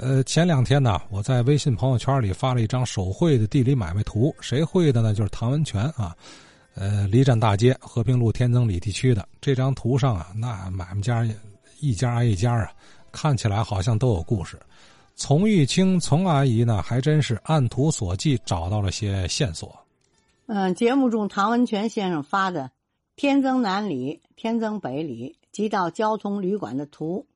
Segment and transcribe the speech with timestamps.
[0.00, 5.12] 呃，前两天呢，我在微信朋友圈里发了一张手绘的地理买卖图，谁绘的呢？
[5.12, 6.16] 就是唐文全啊。
[6.76, 11.28] 呃，离站大街和平路天增里地区的这张图上啊，那买卖家
[11.80, 12.70] 一家挨一家啊，
[13.10, 14.56] 看起来好像都有故事。
[15.16, 19.76] 从玉清从阿姨呢，还真是按图索骥找到了些线索。
[20.46, 22.70] 嗯，节目中唐文全先生发的
[23.16, 27.26] 天增南里、天增北里及到交通旅馆的图。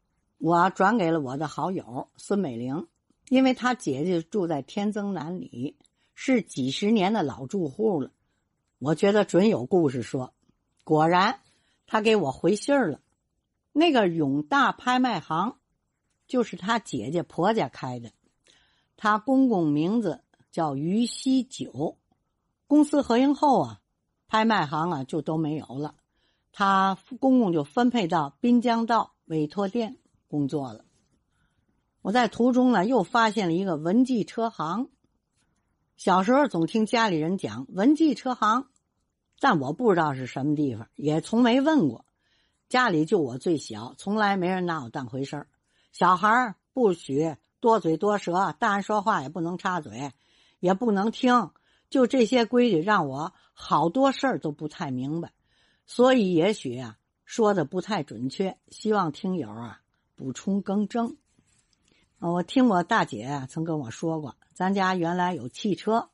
[0.45, 2.89] 我转给了我的好友孙美玲，
[3.29, 5.77] 因为她姐姐住在天增南里，
[6.17, 8.11] 是几十年的老住户了。
[8.81, 10.35] 我觉得准有故事说。
[10.83, 11.39] 果然，
[11.87, 12.99] 他给我回信儿了。
[13.71, 15.59] 那个永大拍卖行，
[16.27, 18.11] 就是他姐姐婆家开的，
[18.97, 21.97] 他公公名字叫于西九。
[22.67, 23.81] 公司合营后啊，
[24.27, 25.95] 拍卖行啊就都没有了，
[26.51, 29.99] 他公公就分配到滨江道委托店。
[30.33, 30.87] 工作了，
[32.01, 34.89] 我在途中呢又发现了一个文记车行。
[35.99, 38.71] 小时候总听家里人讲文记车行，
[39.41, 42.07] 但我不知道是什么地方，也从没问过。
[42.71, 45.49] 家里就我最小，从来没人拿我当回事儿。
[45.93, 50.13] 小孩不许多嘴多舌，大人说话也不能插嘴，
[50.61, 51.51] 也不能听。
[51.91, 55.35] 就这些规矩，让我好多事儿都不太明白。
[55.85, 56.97] 所以也许啊
[57.27, 59.82] 说的不太准确，希望听友啊。
[60.23, 61.17] 补充更正，
[62.21, 66.11] 我听我大姐曾跟我说过，咱家原来有汽车，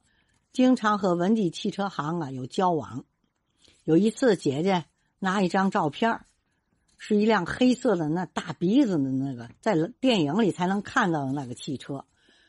[0.51, 3.05] 经常和文记汽车行啊有交往。
[3.85, 4.87] 有一次，姐姐
[5.19, 6.25] 拿一张照片，
[6.97, 12.07] 是一辆黑色的那大鼻子的那个，在电影里才能看到的那个汽车，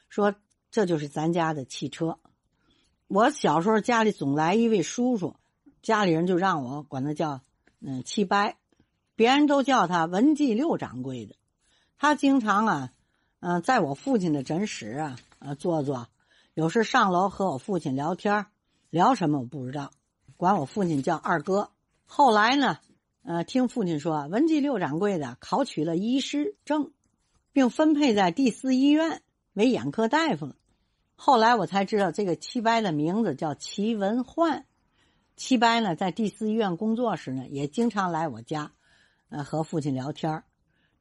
[0.07, 0.33] 说
[0.71, 2.19] 这就是咱家的汽车。
[3.09, 5.35] 我小时候家里总来一位叔叔，
[5.81, 7.41] 家里人就让我管他叫
[7.81, 8.55] 嗯七伯，
[9.17, 11.35] 别人都叫他文记六掌柜的。
[12.01, 12.93] 他经常啊，
[13.41, 16.07] 嗯，在我父亲的诊室啊，呃，坐坐，
[16.53, 18.45] 有时上楼和我父亲聊天，
[18.89, 19.91] 聊什么我不知道，
[20.37, 21.71] 管我父亲叫二哥。
[22.05, 22.77] 后来呢，
[23.23, 26.93] 呃，听父亲说，文记六掌柜的考取了医师证，
[27.51, 29.21] 并分配在第四医院
[29.51, 30.55] 为眼科大夫了。
[31.17, 34.65] 后来我才知道，这个七伯的名字叫齐文焕。
[35.35, 38.71] 七伯呢，在第四医院工作时呢，也经常来我家，
[39.27, 40.43] 呃，和父亲聊天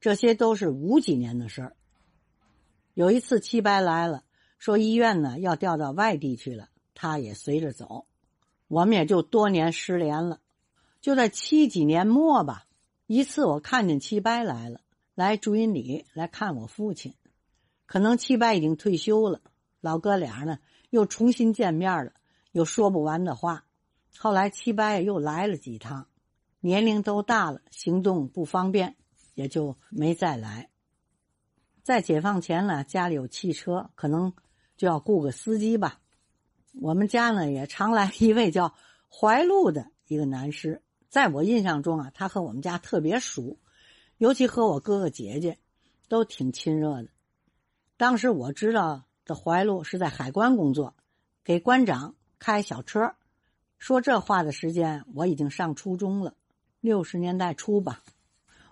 [0.00, 1.76] 这些都是五几年的事儿。
[2.94, 4.25] 有一次七伯来了，
[4.59, 8.06] 说医院呢要调到外地去了，他也随着走。
[8.66, 10.41] 我们也就多年失联了。
[11.00, 12.66] 就在七几年末吧，
[13.06, 14.81] 一次我看见七伯来了，
[15.14, 17.14] 来朱云里来看我父亲。
[17.87, 19.41] 可能七伯已经退休了，
[19.81, 20.58] 老哥俩呢
[20.91, 22.12] 又重新见面了，
[22.53, 23.64] 有说不完的话。
[24.16, 26.08] 后来七伯又来了几趟，
[26.60, 28.97] 年龄都大了，行动不方便。
[29.38, 30.69] 也就没再来。
[31.84, 34.32] 在解放前呢，家里有汽车，可能
[34.76, 36.00] 就要雇个司机吧。
[36.81, 38.75] 我们家呢也常来一位叫
[39.09, 43.56] 怀路的一个男士，在我印象中啊，他和我们家特别熟，
[44.16, 45.56] 尤其和我哥哥姐姐
[46.09, 47.09] 都挺亲热的。
[47.97, 50.97] 当时我知道的怀路是在海关工作，
[51.44, 53.15] 给关长开小车。
[53.78, 56.34] 说这话的时间，我已经上初中了，
[56.81, 58.03] 六十年代初吧。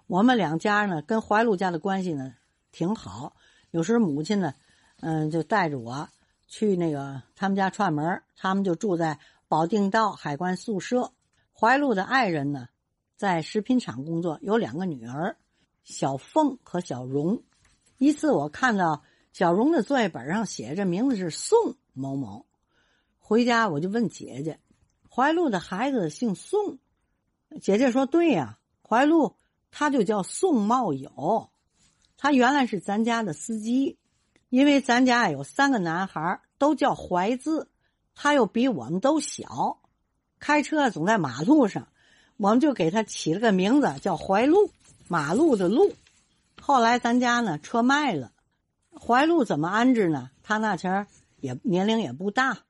[0.06, 2.34] 我们两家呢，跟怀路家的关系呢
[2.71, 3.34] 挺好。
[3.72, 4.55] 有时母亲呢，
[5.00, 6.09] 嗯，就带着我
[6.47, 8.22] 去那个他们家串门。
[8.37, 9.19] 他们就住在
[9.49, 11.12] 保定道海关宿舍。
[11.53, 12.69] 怀路的爱人呢，
[13.16, 15.37] 在食品厂工作，有两个女儿，
[15.83, 17.43] 小凤和小荣。
[17.99, 19.03] 一次我看到
[19.33, 22.47] 小荣的作业本上写着名字是宋某某，
[23.19, 24.61] 回家我就问姐姐
[25.11, 26.78] ：“怀路的孩子姓宋？”
[27.61, 28.59] 姐姐说：“对呀，
[28.89, 29.34] 怀路。”
[29.78, 31.50] 他就叫宋茂友，
[32.16, 33.98] 他原来是咱家的司机，
[34.48, 37.69] 因为咱家有三个男孩都叫怀字，
[38.15, 39.82] 他又比我们都小，
[40.41, 41.88] 开车总在马路上，
[42.38, 44.70] 我们就给他起了个名字叫怀路，
[45.09, 45.92] 马路的路。
[46.59, 48.32] 后来咱家呢车卖了，
[48.98, 50.30] 怀路怎么安置呢？
[50.42, 51.06] 他那前
[51.41, 52.60] 也年龄也不大，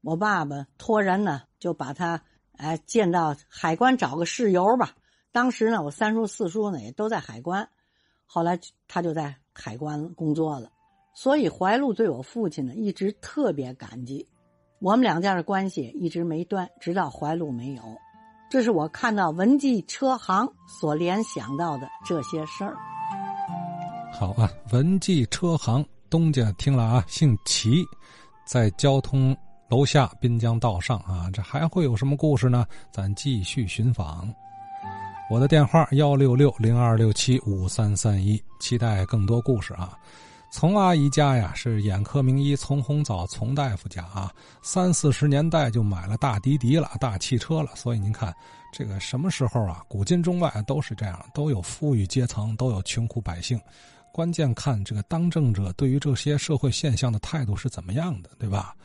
[0.00, 2.22] 我爸爸托人呢就把他
[2.56, 4.96] 哎见到海关找个事由吧。
[5.36, 7.68] 当时呢，我三叔四叔呢也都在海关，
[8.24, 10.70] 后来他就在海关工作了，
[11.14, 14.26] 所以怀路对我父亲呢一直特别感激，
[14.78, 17.82] 我们两家的关系一直没断，直到怀路没有。
[18.48, 22.74] 这是我看到文记车行所联想到的这些事儿。
[24.10, 27.84] 好啊，文记车行东家听了啊，姓齐，
[28.46, 29.36] 在交通
[29.68, 32.64] 楼下滨江道上啊，这还会有什么故事呢？
[32.90, 34.34] 咱继续寻访。
[35.28, 39.98] 我的电话幺六六零二六七五三三一，期待更多故事啊！
[40.52, 44.32] 从阿姨家呀，是眼科名医丛洪藻丛大夫家啊，
[44.62, 47.70] 三四十年代就买了大滴滴了，大汽车了。
[47.74, 48.32] 所以您看，
[48.72, 53.60] 这个什么时候啊，古今中外都是这样，都有富裕阶层，都有穷苦百姓。
[54.12, 58.76] 关键看这个当政者对于这些社会现象的态度是怎么样的，对吧？